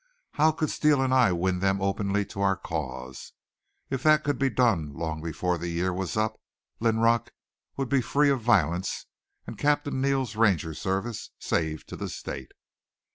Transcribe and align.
How 0.31 0.51
could 0.51 0.71
Steele 0.71 0.99
and 1.03 1.13
I 1.13 1.31
win 1.31 1.59
them 1.59 1.79
openly 1.79 2.25
to 2.25 2.41
our 2.41 2.55
cause? 2.57 3.33
If 3.91 4.01
that 4.01 4.23
could 4.23 4.39
be 4.39 4.49
done 4.49 4.95
long 4.95 5.21
before 5.21 5.59
the 5.59 5.67
year 5.69 5.93
was 5.93 6.17
up 6.17 6.39
Linrock 6.79 7.29
would 7.77 7.87
be 7.87 8.01
free 8.01 8.31
of 8.31 8.41
violence 8.41 9.05
and 9.45 9.59
Captain 9.59 10.01
Neal's 10.01 10.35
Ranger 10.35 10.73
Service 10.73 11.29
saved 11.37 11.87
to 11.89 11.95
the 11.95 12.09
State. 12.09 12.53